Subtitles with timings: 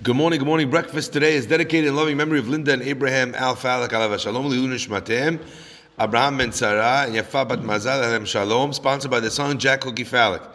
[0.00, 0.70] Good morning, good morning.
[0.70, 4.48] Breakfast today is dedicated in loving memory of Linda and Abraham Al Falak Alav Shalom
[4.48, 5.44] Nishmatem,
[5.98, 10.06] Abraham Ben Sarah, and Yafa Bat Mazal Alam Shalom, sponsored by the son Jack Hookie
[10.06, 10.50] Falak.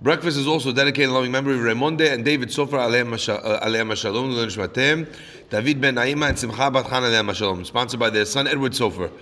[0.00, 4.30] Breakfast is also dedicated in loving memory of Raymonde and David Sofer Aleim uh, Shalom
[4.30, 5.06] Nishmatem,
[5.50, 9.12] David Ben Naima and Simcha Bat Han Aleim Shalom, sponsored by their son Edward Sofer.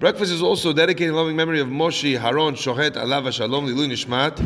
[0.00, 4.38] Breakfast is also dedicated in loving memory of Moshe Haron Shohet Alav Shalom Lilu Nishmat,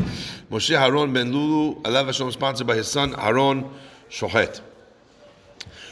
[0.51, 3.67] Moshe Haron Ben Lulu Alav Shalom, sponsored by his son Haron
[4.13, 4.61] Shohet.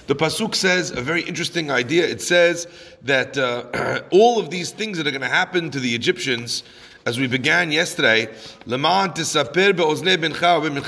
[0.06, 2.06] The pasuk says a very interesting idea.
[2.06, 2.68] It says
[3.02, 6.62] that uh, all of these things that are going to happen to the Egyptians,
[7.08, 8.28] as we began yesterday,
[8.68, 9.72] leman tisaper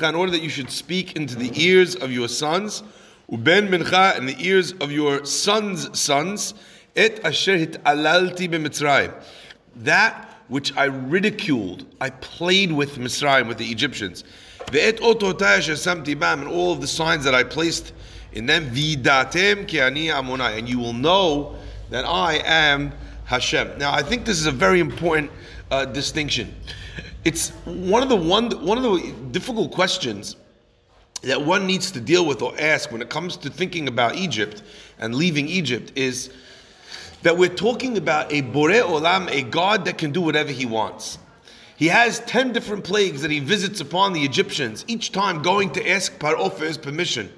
[0.10, 2.84] in order that you should speak into the ears of your sons,
[3.32, 6.54] uben mincha, in the ears of your sons' sons,
[6.96, 9.12] et asher alalti b'mitzrayim.
[9.77, 14.24] That which I ridiculed, I played with Mitzrayim, with the Egyptians.
[14.67, 14.99] Ve'et
[16.34, 17.94] and all of the signs that I placed
[18.34, 21.55] in them, vidatem ki ani and you will know
[21.90, 22.91] that I am
[23.26, 23.77] Hashem.
[23.77, 25.32] Now, I think this is a very important
[25.70, 26.54] uh, distinction.
[27.23, 30.35] It's one of the one one of the difficult questions
[31.21, 34.62] that one needs to deal with or ask when it comes to thinking about Egypt
[34.99, 36.32] and leaving Egypt is
[37.21, 41.18] that we're talking about a Bore Olam, a God that can do whatever he wants.
[41.76, 45.90] He has 10 different plagues that he visits upon the Egyptians, each time going to
[45.90, 47.32] ask Paro for his permission,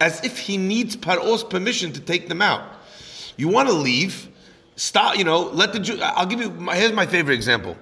[0.00, 2.62] as if he needs Paro's permission to take them out.
[3.36, 4.28] You want to leave,
[4.76, 7.76] stop, you know, let the Jew, I'll give you, my, here's my favorite example.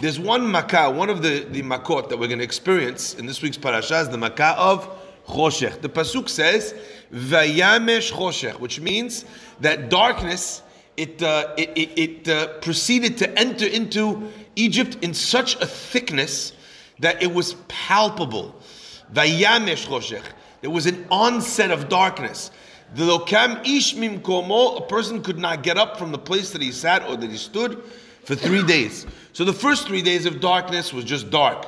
[0.00, 3.42] There's one makkah, one of the, the makot that we're going to experience in this
[3.42, 4.88] week's parasha is the makkah of
[5.26, 5.80] Choshech.
[5.80, 6.74] The pasuk says,
[7.12, 9.24] Vayamesh Choshech, which means
[9.60, 10.62] that darkness
[10.96, 16.52] it, uh, it, it, it uh, proceeded to enter into Egypt in such a thickness
[16.98, 18.54] that it was palpable.
[19.12, 20.24] Vayamesh choshech.
[20.60, 22.50] There was an onset of darkness.
[22.94, 26.72] The lokam ish komo, a person could not get up from the place that he
[26.72, 27.82] sat or that he stood
[28.24, 29.06] for three days.
[29.32, 31.66] So the first three days of darkness was just dark.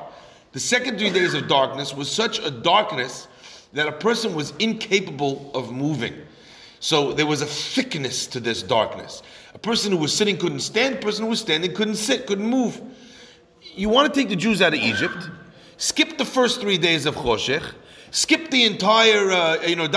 [0.53, 3.28] The second three days of darkness was such a darkness
[3.72, 6.14] that a person was incapable of moving.
[6.81, 9.22] So there was a thickness to this darkness.
[9.55, 12.47] A person who was sitting couldn't stand, a person who was standing couldn't sit, couldn't
[12.47, 12.81] move.
[13.75, 15.28] You want to take the Jews out of Egypt,
[15.77, 17.65] skip the first three days of Choshech,
[18.11, 19.88] skip the entire, uh, you know,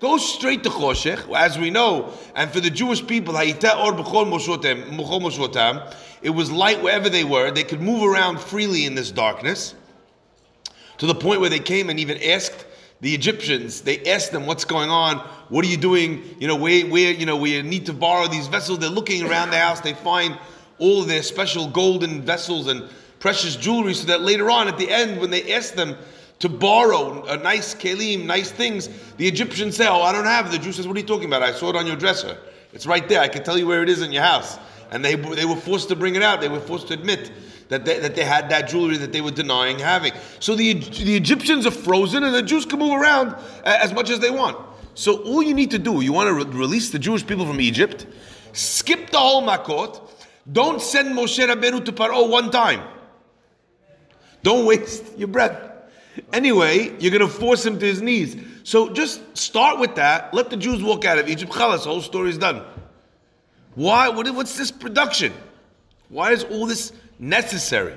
[0.00, 3.36] Go straight to Choshech, as we know, and for the Jewish people,
[6.20, 7.50] it was light wherever they were.
[7.50, 9.74] They could move around freely in this darkness,
[10.98, 12.64] to the point where they came and even asked
[13.00, 15.18] the Egyptians, they asked them, what's going on?
[15.48, 16.36] What are you doing?
[16.40, 18.80] You know, where, where, you know, we need to borrow these vessels.
[18.80, 19.80] They're looking around the house.
[19.80, 20.38] They find
[20.78, 22.88] all their special golden vessels and
[23.20, 25.96] precious jewelry so that later on at the end, when they ask them
[26.40, 30.52] to borrow a nice kelim, nice things, the Egyptians say, oh, I don't have it.
[30.52, 31.42] The Jew says, what are you talking about?
[31.42, 32.36] I saw it on your dresser.
[32.72, 33.20] It's right there.
[33.20, 34.58] I can tell you where it is in your house.
[34.90, 36.40] And they, they were forced to bring it out.
[36.40, 37.30] They were forced to admit
[37.68, 40.12] that they, that they had that jewelry that they were denying having.
[40.40, 44.10] So the, the Egyptians are frozen and the Jews can move around uh, as much
[44.10, 44.56] as they want.
[44.94, 47.60] So all you need to do, you want to re- release the Jewish people from
[47.60, 48.06] Egypt,
[48.52, 50.00] skip the whole Makot,
[50.50, 52.80] don't send Moshe Rabbeinu to Paro one time.
[54.42, 55.68] Don't waste your breath.
[56.32, 58.36] Anyway, you're going to force him to his knees.
[58.64, 60.32] So just start with that.
[60.32, 61.52] Let the Jews walk out of Egypt.
[61.52, 62.64] Chalas, whole story is done.
[63.74, 64.08] Why?
[64.08, 65.32] What, what's this production?
[66.08, 67.94] Why is all this necessary?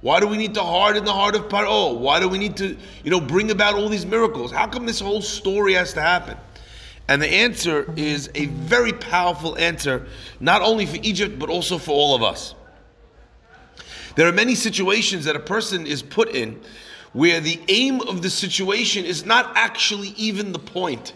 [0.00, 1.98] Why do we need to harden the heart of Paro?
[1.98, 4.50] Why do we need to, you know, bring about all these miracles?
[4.50, 6.36] How come this whole story has to happen?
[7.08, 10.06] And the answer is a very powerful answer,
[10.38, 12.54] not only for Egypt, but also for all of us.
[14.16, 16.60] There are many situations that a person is put in
[17.12, 21.12] where the aim of the situation is not actually even the point.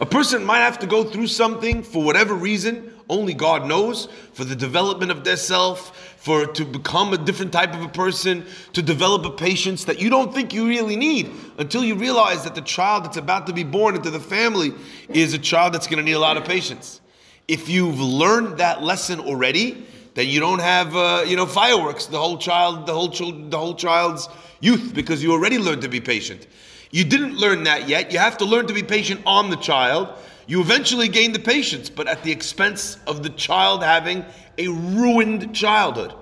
[0.00, 4.44] A person might have to go through something for whatever reason, only God knows, for
[4.44, 8.82] the development of their self, for to become a different type of a person, to
[8.82, 12.62] develop a patience that you don't think you really need until you realize that the
[12.62, 14.72] child that's about to be born into the family
[15.10, 17.00] is a child that's going to need a lot of patience.
[17.46, 22.18] If you've learned that lesson already, then you don't have uh, you know fireworks the
[22.18, 24.28] whole child the whole child, the whole child's
[24.60, 26.46] youth because you already learned to be patient.
[26.90, 28.12] You didn't learn that yet.
[28.12, 31.88] You have to learn to be patient on the child you eventually gain the patience,
[31.88, 34.24] but at the expense of the child having
[34.58, 36.14] a ruined childhood.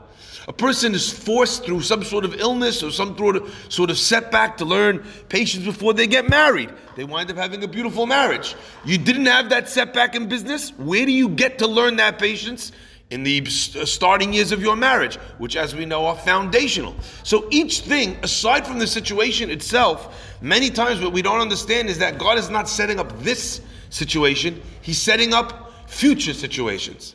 [0.48, 4.64] A person is forced through some sort of illness or some sort of, setback to
[4.64, 6.72] learn patience before they get married.
[6.96, 8.56] They wind up having a beautiful marriage.
[8.84, 10.70] You didn't have that setback in business.
[10.78, 12.72] Where do you get to learn that patience?
[13.10, 16.96] in the uh, starting years of your marriage, which, as we know, are foundational.
[17.24, 21.98] So each thing, aside from the situation itself, many times what we don't understand is
[21.98, 23.60] that God is not setting up this
[23.92, 27.14] situation, He's setting up future situations.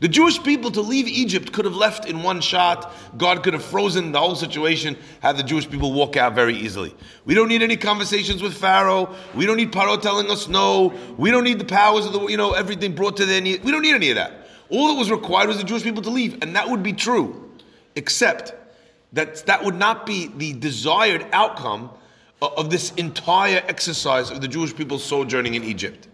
[0.00, 2.92] The Jewish people to leave Egypt could have left in one shot.
[3.16, 6.94] God could have frozen the whole situation, had the Jewish people walk out very easily.
[7.24, 9.14] We don't need any conversations with Pharaoh.
[9.34, 10.92] We don't need Paro telling us no.
[11.16, 13.58] We don't need the powers of the, you know, everything brought to their knee.
[13.62, 14.48] We don't need any of that.
[14.68, 17.52] All that was required was the Jewish people to leave, and that would be true,
[17.94, 18.52] except
[19.12, 21.90] that that would not be the desired outcome
[22.56, 26.08] of this entire exercise of the Jewish people sojourning in Egypt.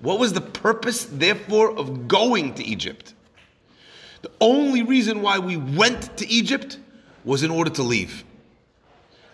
[0.00, 3.14] What was the purpose, therefore, of going to Egypt?
[4.22, 6.78] The only reason why we went to Egypt
[7.24, 8.24] was in order to leave.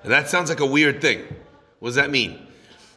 [0.03, 1.25] And that sounds like a weird thing.
[1.79, 2.47] What does that mean?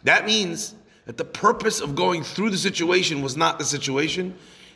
[0.03, 0.75] That means
[1.05, 4.35] that the purpose of going through the situation was not the situation,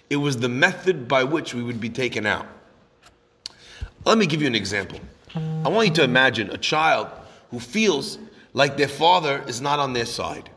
[0.09, 2.47] it was the method by which we would be taken out.
[4.05, 4.99] Let me give you an example.
[5.35, 7.07] I want you to imagine a child
[7.51, 8.19] who feels
[8.55, 10.49] like their father is not on their side.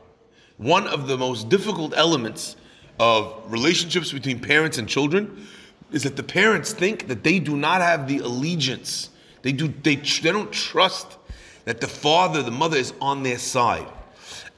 [0.56, 2.56] One of the most difficult elements
[2.98, 5.46] of relationships between parents and children
[5.92, 9.10] is that the parents think that they do not have the allegiance.
[9.42, 11.18] They do they, they don't trust
[11.66, 13.86] that the father, the mother is on their side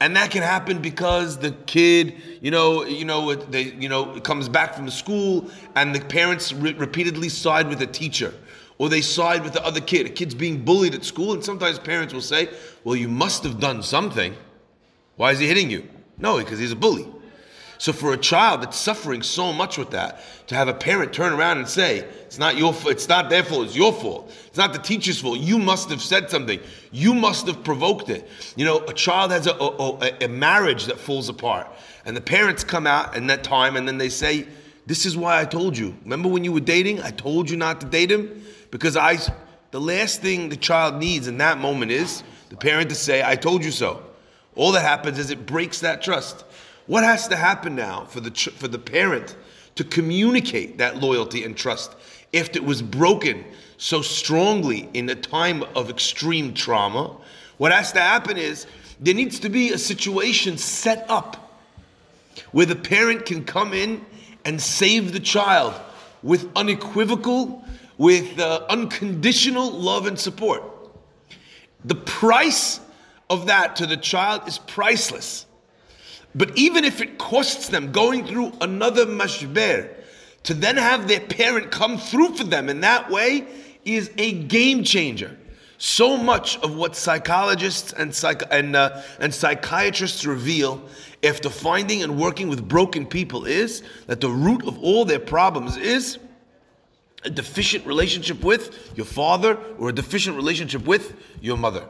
[0.00, 4.48] and that can happen because the kid, you know, you know, they, you know, comes
[4.48, 8.32] back from the school, and the parents re- repeatedly side with the teacher,
[8.80, 10.06] or they side with the other kid.
[10.06, 12.48] A kid's being bullied at school, and sometimes parents will say,
[12.82, 14.34] "Well, you must have done something.
[15.16, 15.86] Why is he hitting you?"
[16.16, 17.06] No, because he's a bully.
[17.76, 21.34] So for a child that's suffering so much with that, to have a parent turn
[21.34, 23.66] around and say, "It's not your, it's not their fault.
[23.66, 24.32] It's your fault.
[24.46, 25.40] It's not the teacher's fault.
[25.40, 26.58] You must have said something.
[26.90, 28.26] You must have provoked it."
[28.56, 31.66] You know, a child has a, a, a marriage that falls apart,
[32.06, 34.46] and the parents come out in that time, and then they say,
[34.86, 35.94] "This is why I told you.
[36.04, 37.02] Remember when you were dating?
[37.02, 39.18] I told you not to date him because I."
[39.70, 43.36] The last thing the child needs in that moment is the parent to say, "I
[43.36, 44.02] told you so."
[44.56, 46.44] All that happens is it breaks that trust.
[46.86, 49.36] What has to happen now for the, for the parent
[49.76, 51.94] to communicate that loyalty and trust
[52.32, 53.44] if it was broken
[53.78, 57.16] so strongly in a time of extreme trauma?
[57.58, 58.66] What has to happen is
[58.98, 61.62] there needs to be a situation set up
[62.50, 64.04] where the parent can come in
[64.44, 65.74] and save the child
[66.22, 67.64] with unequivocal,
[68.00, 70.62] with uh, unconditional love and support.
[71.84, 72.80] The price
[73.28, 75.44] of that to the child is priceless.
[76.34, 79.90] But even if it costs them going through another mashber,
[80.44, 83.46] to then have their parent come through for them in that way
[83.84, 85.36] is a game changer.
[85.76, 90.82] So much of what psychologists and, psych- and, uh, and psychiatrists reveal
[91.22, 95.76] after finding and working with broken people is that the root of all their problems
[95.76, 96.18] is
[97.24, 101.84] a deficient relationship with your father or a deficient relationship with your mother.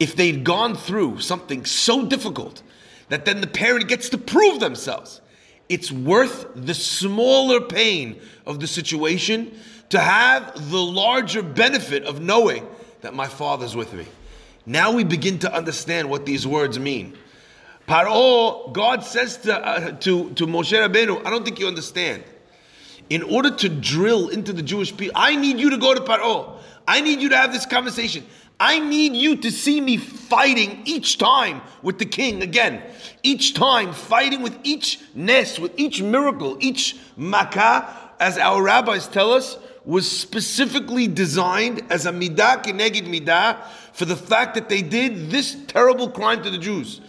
[0.00, 2.62] If they'd gone through something so difficult
[3.08, 5.20] that then the parent gets to prove themselves.
[5.68, 9.58] It's worth the smaller pain of the situation
[9.90, 12.66] to have the larger benefit of knowing
[13.00, 14.06] that my father's with me.
[14.66, 17.16] Now we begin to understand what these words mean.
[17.86, 22.22] Paro, God says to, uh, to, to Moshe Rabbeinu, I don't think you understand.
[23.10, 26.58] In order to drill into the Jewish people, I need you to go to Paro.
[26.86, 28.26] I need you to have this conversation.
[28.60, 32.82] I need you to see me fighting each time with the king again.
[33.22, 37.86] Each time fighting with each nest, with each miracle, each makkah,
[38.18, 43.56] as our rabbis tell us, was specifically designed as a midah keneged midah
[43.92, 47.00] for the fact that they did this terrible crime to the Jews.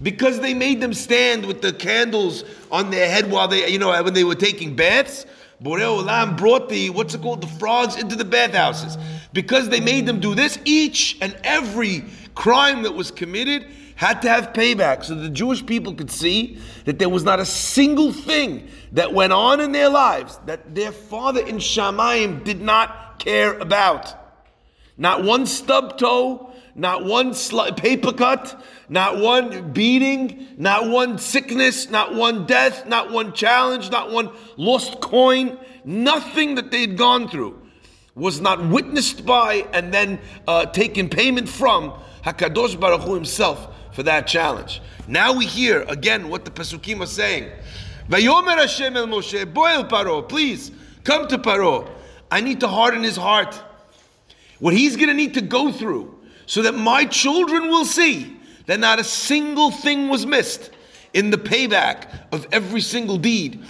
[0.00, 3.90] Because they made them stand with the candles on their head while they, you know,
[4.02, 5.26] when they were taking baths.
[5.62, 8.98] Borei Olam brought the, what's it called, the frogs into the bathhouses.
[9.32, 12.04] Because they made them do this, each and every
[12.34, 16.98] crime that was committed had to have payback so the Jewish people could see that
[16.98, 21.40] there was not a single thing that went on in their lives that their father
[21.46, 24.12] in Shamayim did not care about.
[24.98, 27.34] Not one stub toe, not one
[27.76, 34.10] paper cut, not one beating, not one sickness, not one death, not one challenge, not
[34.10, 37.60] one lost coin, nothing that they'd gone through
[38.14, 41.92] was not witnessed by and then uh, taken payment from
[42.24, 44.80] Hakadosh Baruch Hu himself for that challenge.
[45.08, 47.50] Now we hear again what the Pesukim are saying.
[48.08, 50.70] Vayomer Hashem el Moshe, bo el Paro, please
[51.04, 51.88] come to Paro.
[52.30, 53.60] I need to harden his heart.
[54.58, 58.80] What he's going to need to go through so that my children will see that
[58.80, 60.70] not a single thing was missed
[61.12, 63.62] in the payback of every single deed.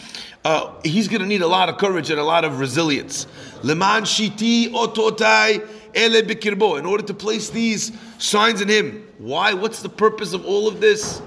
[0.45, 3.27] uh, he's going to need a lot of courage and a lot of resilience.
[3.63, 6.79] Leman shiti ototai ele bikirbo.
[6.79, 9.09] In order to place these signs in him.
[9.19, 9.53] Why?
[9.53, 11.23] What's the purpose of all of this?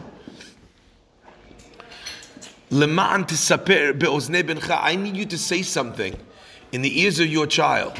[2.69, 4.77] Leman tisaper be'ozne bencha.
[4.81, 6.17] I need you to say something
[6.71, 7.93] in the ears of your child.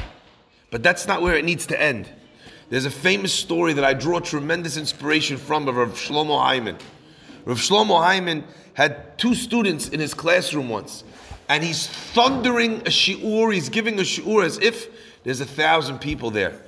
[0.70, 2.10] But that's not where it needs to end.
[2.68, 6.76] There's a famous story that I draw tremendous inspiration from of Rav Shlomo Hyman.
[7.44, 8.42] Rav Shlomo Hyman
[8.74, 11.04] had two students in his classroom once,
[11.48, 14.88] and he's thundering a shiur, he's giving a shiur as if
[15.22, 16.60] there's a thousand people there.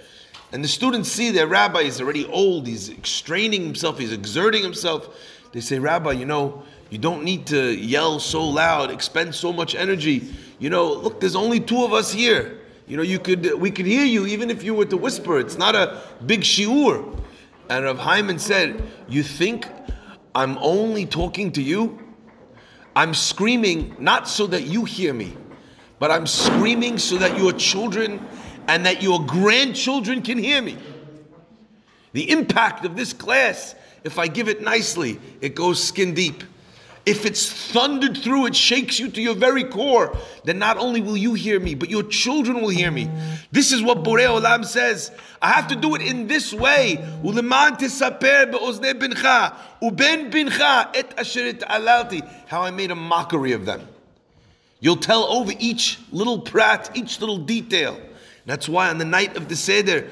[0.52, 5.16] And the students see their rabbi is already old, he's straining himself, he's exerting himself.
[5.52, 9.74] They say, Rabbi, you know, you don't need to yell so loud, expend so much
[9.74, 10.32] energy.
[10.58, 12.58] You know, look, there's only two of us here.
[12.88, 15.38] You know, you could we could hear you even if you were to whisper.
[15.38, 17.20] It's not a big shiur.
[17.68, 19.66] And Rav Hyman said, You think
[20.34, 21.98] I'm only talking to you?
[22.96, 25.36] I'm screaming not so that you hear me,
[25.98, 28.26] but I'm screaming so that your children
[28.66, 30.78] and that your grandchildren can hear me.
[32.12, 36.42] The impact of this class, if I give it nicely, it goes skin deep.
[37.08, 41.16] If it's thundered through, it shakes you to your very core, then not only will
[41.16, 43.08] you hear me, but your children will hear me.
[43.50, 45.10] This is what Borei Olam says.
[45.40, 46.96] I have to do it in this way.
[52.46, 53.88] How I made a mockery of them.
[54.80, 57.98] You'll tell over each little prat, each little detail.
[58.44, 60.10] That's why on the night of the Seder,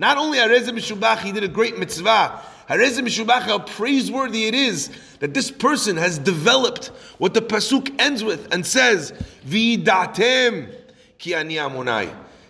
[0.00, 2.40] not only Arezim Mishubach, he did a great mitzvah.
[2.70, 6.86] Arezim Mishubach, how praiseworthy it is that this person has developed
[7.18, 9.12] what the pasuk ends with and says,
[9.46, 10.74] "Vidatem
[11.18, 12.08] ki ani Adonai."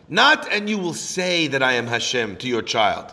[0.09, 3.13] Not, and you will say that I am Hashem to your child,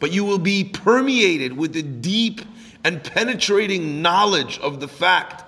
[0.00, 2.40] but you will be permeated with the deep
[2.82, 5.44] and penetrating knowledge of the fact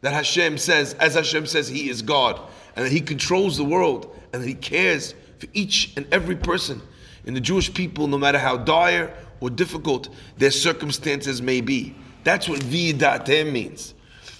[0.00, 2.40] that Hashem says, as Hashem says, He is God,
[2.74, 6.82] and that He controls the world, and that He cares for each and every person
[7.28, 10.08] in the Jewish people, no matter how dire or difficult
[10.38, 11.94] their circumstances may be.
[12.24, 13.94] That's what vidatem means.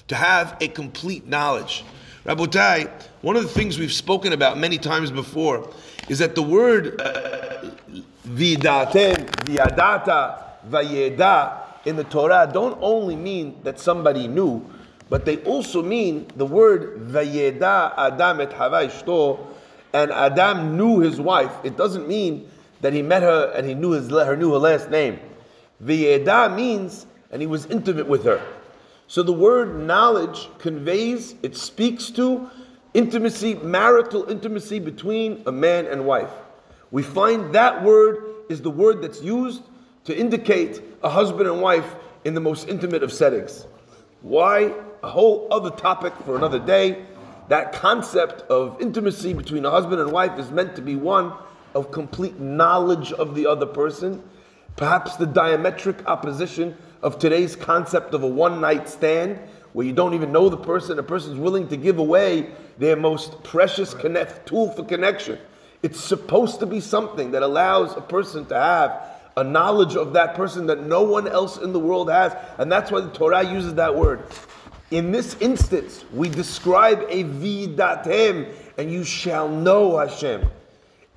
[0.08, 1.84] To have a complete knowledge.
[2.24, 2.90] Rabotai,
[3.20, 5.70] one of the things we've spoken about many times before
[6.08, 7.70] is that the word uh,
[8.26, 14.64] vidatem, viadata, vayeda in the Torah don't only mean that somebody knew,
[15.10, 18.90] but they also mean the word vayeda Adam et Hava
[19.92, 21.52] and Adam knew his wife.
[21.64, 22.48] It doesn't mean
[22.80, 25.18] that he met her and he knew his, her knew her last name.
[25.84, 28.40] V'yeda means, and he was intimate with her.
[29.06, 32.50] So the word knowledge conveys, it speaks to
[32.94, 36.30] intimacy, marital intimacy between a man and wife.
[36.90, 39.62] We find that word is the word that's used
[40.04, 41.94] to indicate a husband and wife
[42.24, 43.66] in the most intimate of settings.
[44.22, 44.74] Why?
[45.02, 47.04] A whole other topic for another day.
[47.48, 51.32] That concept of intimacy between a husband and wife is meant to be one
[51.74, 54.22] of complete knowledge of the other person,
[54.76, 59.38] perhaps the diametric opposition of today's concept of a one night stand,
[59.72, 63.42] where you don't even know the person, a person's willing to give away their most
[63.42, 65.38] precious connect, tool for connection.
[65.82, 69.00] It's supposed to be something that allows a person to have
[69.36, 72.34] a knowledge of that person that no one else in the world has.
[72.58, 74.24] And that's why the Torah uses that word.
[74.90, 80.48] In this instance, we describe a vidatem, and you shall know Hashem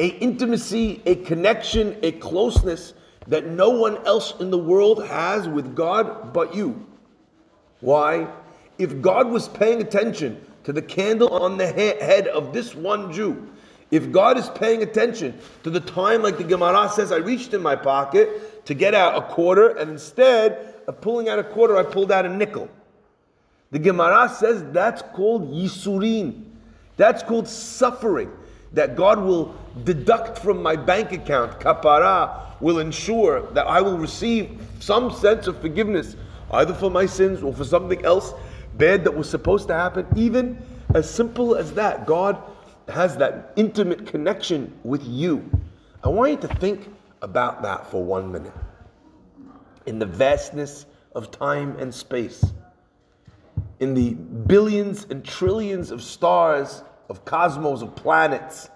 [0.01, 2.95] a intimacy, a connection, a closeness
[3.27, 6.87] that no one else in the world has with God but you.
[7.81, 8.27] Why?
[8.79, 13.47] If God was paying attention to the candle on the head of this one Jew,
[13.91, 17.61] if God is paying attention to the time, like the Gemara says, I reached in
[17.61, 21.83] my pocket to get out a quarter, and instead of pulling out a quarter, I
[21.83, 22.69] pulled out a nickel.
[23.69, 26.45] The Gemara says that's called yisurin.
[26.97, 28.31] That's called suffering
[28.73, 34.61] that God will deduct from my bank account, kapara, will ensure that I will receive
[34.79, 36.15] some sense of forgiveness,
[36.51, 38.33] either for my sins or for something else
[38.77, 40.05] bad that was supposed to happen.
[40.15, 40.61] Even
[40.93, 42.41] as simple as that, God
[42.87, 45.49] has that intimate connection with you.
[46.03, 46.89] I want you to think
[47.21, 48.53] about that for one minute.
[49.85, 52.43] In the vastness of time and space,
[53.79, 58.69] in the billions and trillions of stars of cosmos, of planets,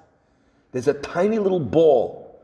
[0.73, 2.37] there's a tiny little ball,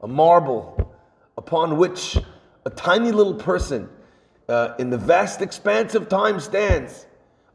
[0.00, 0.90] a marble,
[1.36, 2.16] upon which
[2.64, 3.86] a tiny little person
[4.48, 7.06] uh, in the vast expanse of time stands.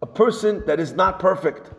[0.03, 1.72] A person that is not perfect,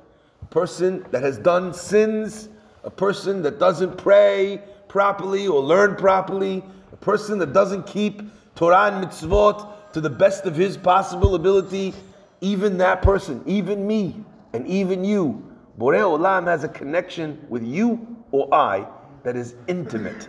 [0.42, 2.48] a person that has done sins,
[2.82, 8.20] a person that doesn't pray properly or learn properly, a person that doesn't keep
[8.56, 11.94] Torah and mitzvot to the best of his possible ability,
[12.40, 15.49] even that person, even me, and even you.
[15.80, 18.86] Borei Olam has a connection with you or I
[19.22, 20.28] that is intimate.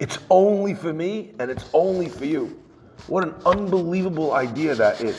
[0.00, 2.60] It's only for me and it's only for you.
[3.06, 5.14] What an unbelievable idea that is.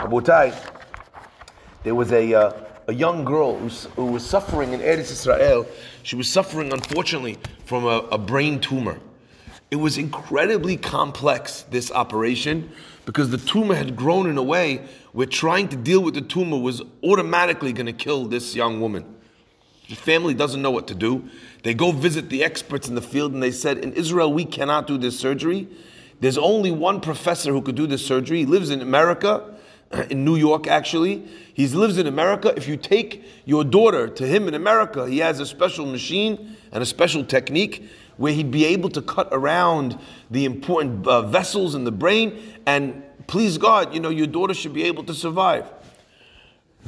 [0.00, 0.56] Abotai,
[1.82, 2.52] there was a, uh,
[2.86, 5.66] a young girl who, who, was suffering in Eretz Israel.
[6.02, 7.36] She was suffering, unfortunately,
[7.66, 8.98] from a, a brain tumor.
[9.70, 12.72] It was incredibly complex, this operation,
[13.04, 16.58] because the tumor had grown in a way where trying to deal with the tumor
[16.58, 19.04] was automatically going to kill this young woman.
[19.88, 21.28] The family doesn't know what to do.
[21.62, 24.86] They go visit the experts in the field and they said, In Israel, we cannot
[24.86, 25.66] do this surgery.
[26.20, 28.40] There's only one professor who could do this surgery.
[28.40, 29.54] He lives in America,
[30.10, 31.26] in New York actually.
[31.54, 32.52] He lives in America.
[32.56, 36.82] If you take your daughter to him in America, he has a special machine and
[36.82, 37.88] a special technique
[38.18, 39.98] where he'd be able to cut around
[40.30, 42.38] the important uh, vessels in the brain.
[42.66, 45.70] And please God, you know, your daughter should be able to survive.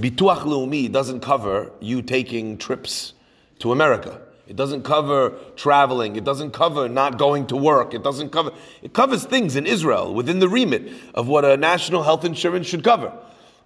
[0.00, 3.12] Bituach Leumi doesn't cover you taking trips
[3.60, 4.20] to America.
[4.48, 6.16] It doesn't cover traveling.
[6.16, 7.94] It doesn't cover not going to work.
[7.94, 8.50] It doesn't cover,
[8.82, 12.82] it covers things in Israel within the remit of what a national health insurance should
[12.82, 13.12] cover.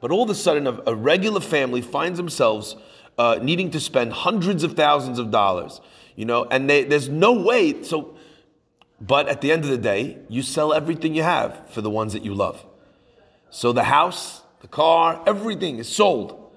[0.02, 2.76] But all of a sudden, a, a regular family finds themselves
[3.16, 5.80] uh, needing to spend hundreds of thousands of dollars,
[6.16, 7.82] you know, and they, there's no way.
[7.82, 8.13] So,
[9.00, 12.12] but at the end of the day, you sell everything you have for the ones
[12.12, 12.64] that you love.
[13.50, 16.50] So the house, the car, everything is sold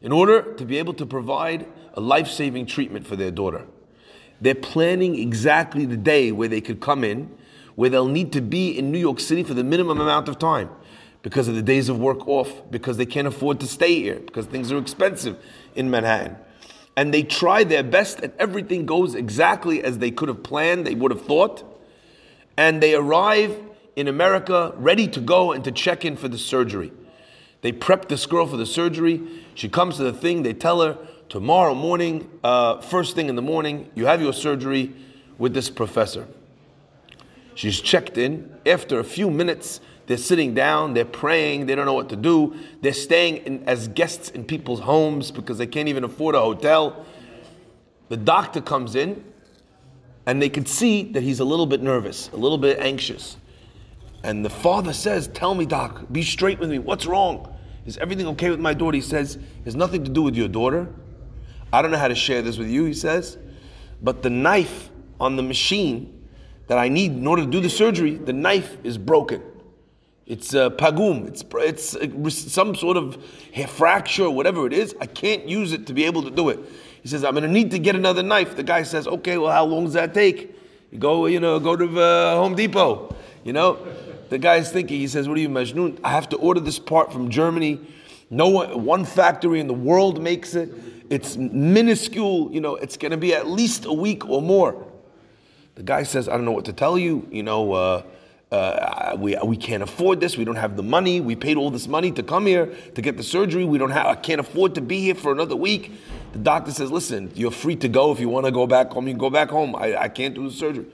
[0.00, 3.66] in order to be able to provide a life saving treatment for their daughter.
[4.40, 7.30] They're planning exactly the day where they could come in,
[7.74, 10.70] where they'll need to be in New York City for the minimum amount of time
[11.22, 14.46] because of the days of work off, because they can't afford to stay here, because
[14.46, 15.36] things are expensive
[15.74, 16.36] in Manhattan.
[16.96, 20.94] And they try their best, and everything goes exactly as they could have planned, they
[20.94, 21.62] would have thought.
[22.60, 23.58] And they arrive
[23.96, 26.92] in America ready to go and to check in for the surgery.
[27.62, 29.22] They prep this girl for the surgery.
[29.54, 30.98] She comes to the thing, they tell her,
[31.30, 34.92] tomorrow morning, uh, first thing in the morning, you have your surgery
[35.38, 36.28] with this professor.
[37.54, 38.54] She's checked in.
[38.66, 42.54] After a few minutes, they're sitting down, they're praying, they don't know what to do.
[42.82, 47.06] They're staying in, as guests in people's homes because they can't even afford a hotel.
[48.10, 49.24] The doctor comes in,
[50.26, 53.36] and they can see that he's a little bit nervous, a little bit anxious.
[54.22, 56.78] And the father says, Tell me, doc, be straight with me.
[56.78, 57.54] What's wrong?
[57.86, 58.96] Is everything okay with my daughter?
[58.96, 60.88] He says, It's nothing to do with your daughter.
[61.72, 63.38] I don't know how to share this with you, he says,
[64.02, 66.26] but the knife on the machine
[66.66, 69.42] that I need in order to do the surgery, the knife is broken.
[70.26, 71.26] It's uh, pagum.
[71.26, 73.18] It's it's uh, some sort of
[73.68, 74.94] fracture, whatever it is.
[75.00, 76.60] I can't use it to be able to do it.
[77.02, 78.56] He says, I'm going to need to get another knife.
[78.56, 80.54] The guy says, Okay, well, how long does that take?
[80.90, 83.14] You go, you know, go to uh, Home Depot.
[83.44, 83.78] You know,
[84.28, 84.98] the guy's thinking.
[84.98, 85.98] He says, What are you, Majnun?
[86.04, 87.80] I have to order this part from Germany.
[88.30, 90.72] No one, one factory in the world makes it.
[91.10, 94.86] It's minuscule, you know, it's going to be at least a week or more.
[95.74, 98.02] The guy says, I don't know what to tell you, you know, uh,
[98.52, 100.36] uh, we, we can't afford this.
[100.36, 101.20] We don't have the money.
[101.20, 103.64] We paid all this money to come here to get the surgery.
[103.64, 104.06] We don't have.
[104.06, 105.92] I can't afford to be here for another week.
[106.32, 109.06] The doctor says, "Listen, you're free to go if you want to go back home.
[109.06, 109.76] You can go back home.
[109.76, 110.86] I, I can't do the surgery."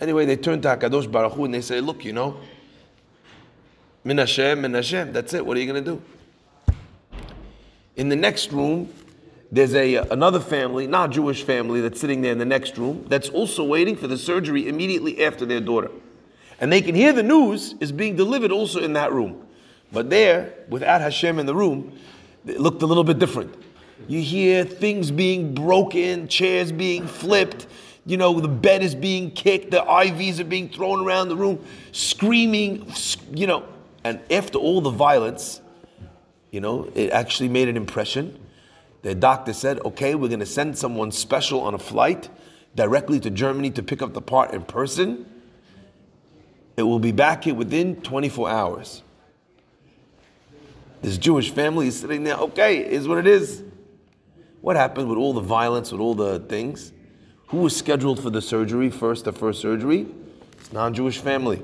[0.00, 2.38] Anyway, they turn to Hakadosh Baruch Hu and they say, "Look, you know,
[4.02, 5.12] Min Hashem, Min Hashem.
[5.12, 5.44] That's it.
[5.44, 6.02] What are you going to do?"
[7.96, 8.92] In the next room,
[9.52, 13.28] there's a another family, not Jewish family, that's sitting there in the next room that's
[13.28, 15.90] also waiting for the surgery immediately after their daughter.
[16.60, 19.46] And they can hear the news is being delivered also in that room.
[19.92, 21.92] But there, without Hashem in the room,
[22.46, 23.54] it looked a little bit different.
[24.08, 27.66] You hear things being broken, chairs being flipped,
[28.06, 31.64] you know, the bed is being kicked, the IVs are being thrown around the room,
[31.92, 32.92] screaming,
[33.32, 33.64] you know.
[34.02, 35.62] And after all the violence,
[36.50, 38.38] you know, it actually made an impression.
[39.02, 42.28] The doctor said, okay, we're going to send someone special on a flight
[42.74, 45.26] directly to Germany to pick up the part in person.
[46.76, 49.02] It will be back here within 24 hours.
[51.02, 53.62] This Jewish family is sitting there, okay, is what it is.
[54.60, 56.92] What happened with all the violence, with all the things?
[57.48, 60.06] Who was scheduled for the surgery first, the first surgery?
[60.58, 61.62] It's non-Jewish family.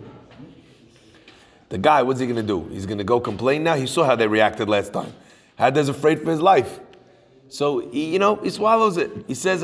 [1.71, 2.69] The guy, what's he gonna do?
[2.69, 3.77] He's gonna go complain now?
[3.77, 5.13] He saw how they reacted last time.
[5.59, 6.81] Hadad's afraid for his life.
[7.49, 9.11] So, he, you know, he swallows it.
[9.27, 9.63] He says,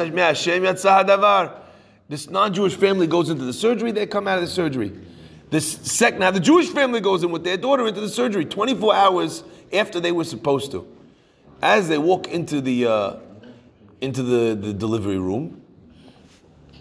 [2.09, 4.93] This non Jewish family goes into the surgery, they come out of the surgery.
[5.51, 8.95] This sec- now, the Jewish family goes in with their daughter into the surgery 24
[8.95, 10.87] hours after they were supposed to.
[11.63, 13.17] As they walk into the, uh,
[14.01, 15.63] into the, the delivery room,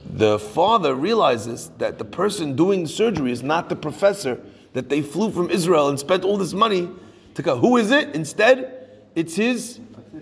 [0.06, 4.40] the father realizes that the person doing the surgery is not the professor
[4.74, 6.90] that they flew from Israel and spent all this money
[7.36, 7.60] to come.
[7.60, 8.16] Who is it?
[8.16, 9.80] Instead, it's his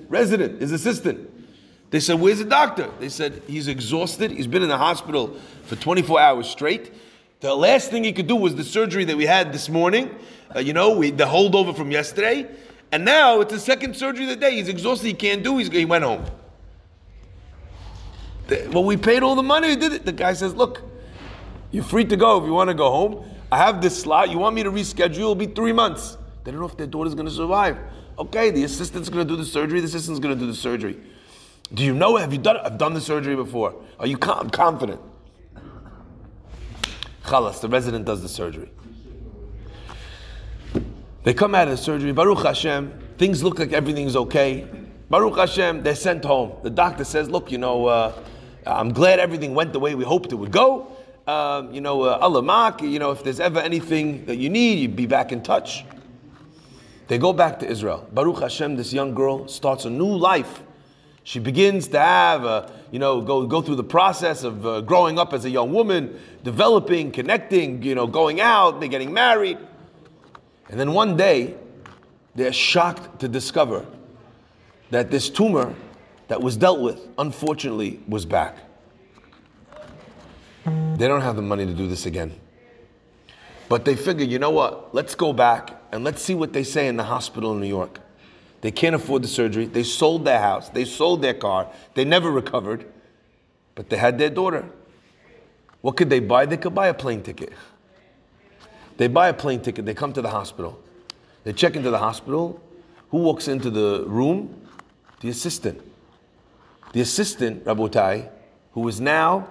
[0.09, 1.29] resident, his assistant.
[1.89, 2.89] They said, Where's the doctor?
[2.99, 4.31] They said, He's exhausted.
[4.31, 6.93] He's been in the hospital for 24 hours straight.
[7.43, 10.15] The last thing he could do was the surgery that we had this morning,
[10.55, 12.47] uh, you know, we, the holdover from yesterday.
[12.93, 14.55] And now it's the second surgery of the day.
[14.55, 15.07] He's exhausted.
[15.07, 15.57] He can't do.
[15.57, 16.23] He's, he went home.
[18.47, 19.67] The, well, we paid all the money.
[19.67, 20.05] We did it.
[20.05, 20.83] The guy says, "Look,
[21.71, 23.25] you're free to go if you want to go home.
[23.51, 24.29] I have this slot.
[24.29, 25.17] You want me to reschedule?
[25.17, 26.17] It'll be three months.
[26.45, 27.77] They don't know if their daughter's going to survive.
[28.19, 29.81] Okay, the assistant's going to do the surgery.
[29.81, 30.97] The assistant's going to do the surgery.
[31.73, 32.15] Do you know?
[32.15, 32.61] Have you done it?
[32.63, 33.75] I've done the surgery before.
[33.99, 35.01] Are you com- confident?
[37.23, 38.69] Chalas, the resident does the surgery.
[41.23, 42.11] They come out of the surgery.
[42.11, 44.67] Baruch Hashem, things look like everything's okay.
[45.09, 46.53] Baruch Hashem, they're sent home.
[46.63, 48.13] The doctor says, "Look, you know, uh,
[48.67, 50.87] I'm glad everything went the way we hoped it would go.
[51.25, 54.95] Um, you know, uh, Allah you know, if there's ever anything that you need, you'd
[54.95, 55.85] be back in touch."
[57.07, 58.07] They go back to Israel.
[58.11, 60.63] Baruch Hashem, this young girl starts a new life.
[61.23, 65.17] She begins to have, a, you know, go, go through the process of uh, growing
[65.17, 69.57] up as a young woman, developing, connecting, you know, going out, they're getting married.
[70.69, 71.55] And then one day,
[72.35, 73.85] they're shocked to discover
[74.89, 75.73] that this tumor
[76.27, 78.57] that was dealt with, unfortunately, was back.
[80.65, 82.33] They don't have the money to do this again.
[83.69, 84.93] But they figure, you know what?
[84.93, 87.99] Let's go back and let's see what they say in the hospital in New York.
[88.63, 89.65] They can't afford the surgery.
[89.65, 90.69] They sold their house.
[90.69, 91.67] They sold their car.
[91.95, 92.85] They never recovered.
[93.75, 94.63] But they had their daughter.
[95.81, 96.45] What could they buy?
[96.45, 97.51] They could buy a plane ticket.
[98.95, 99.85] They buy a plane ticket.
[99.85, 100.81] They come to the hospital.
[101.43, 102.61] They check into the hospital.
[103.11, 104.61] Who walks into the room?
[105.19, 105.81] The assistant.
[106.93, 108.29] The assistant, Rabotai,
[108.71, 109.45] who is now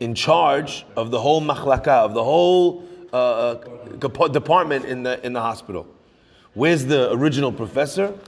[0.00, 3.56] in charge of the whole machlaka, of the whole uh,
[3.96, 5.86] uh department in the, in the hospital.
[6.56, 8.18] Where's the original professor?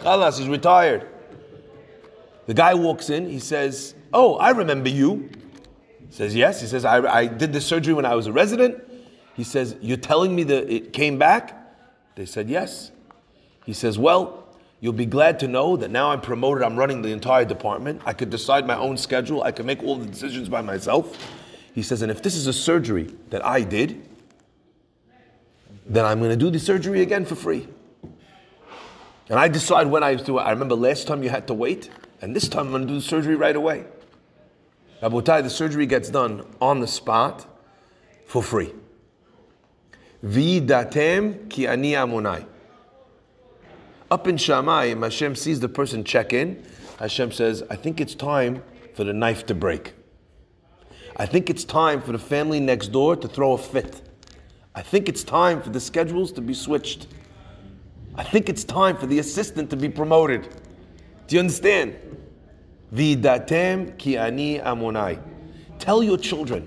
[0.00, 1.08] Khalas, he's retired.
[2.44, 5.30] The guy walks in, he says, Oh, I remember you.
[6.06, 6.60] He says, Yes.
[6.60, 8.84] He says, I, I did the surgery when I was a resident.
[9.34, 11.56] He says, You're telling me that it came back?
[12.16, 12.90] They said, Yes.
[13.64, 14.46] He says, Well,
[14.80, 18.02] you'll be glad to know that now I'm promoted, I'm running the entire department.
[18.04, 21.16] I could decide my own schedule, I can make all the decisions by myself.
[21.74, 24.06] He says, And if this is a surgery that I did,
[25.90, 27.66] then I'm going to do the surgery again for free.
[29.28, 30.42] And I decide when I do it.
[30.42, 32.94] I remember last time you had to wait, and this time I'm going to do
[32.94, 33.84] the surgery right away.
[35.02, 37.44] Rabotai, the surgery gets done on the spot
[38.24, 38.72] for free.
[40.24, 42.46] Vidatem ki ani Adonai.
[44.12, 46.62] Up in Shamayim, Hashem sees the person check in.
[47.00, 48.62] Hashem says, I think it's time
[48.94, 49.94] for the knife to break.
[51.16, 54.02] I think it's time for the family next door to throw a fit.
[54.80, 57.06] I think it's time for the schedules to be switched.
[58.14, 60.48] I think it's time for the assistant to be promoted.
[61.26, 61.96] Do you understand?
[62.90, 65.18] Vidatem ki ani Adonai.
[65.78, 66.66] Tell your children,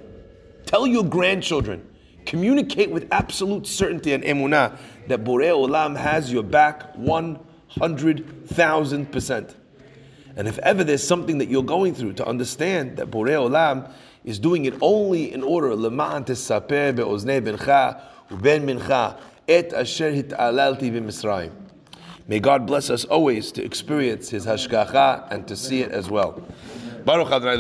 [0.68, 1.84] tell your grandchildren,
[2.28, 9.56] communicate with absolute certainty and emunah that Borei Olam has your back 100,000%.
[10.36, 13.92] And if ever there's something that you're going through, to understand that Borei Olam
[14.26, 15.90] is doing it only in order to
[16.26, 17.72] תספר באוזני בנך
[22.28, 26.42] May God bless us always to experience His hashgacha and to see it as well.
[27.06, 27.58] Baruch Adonai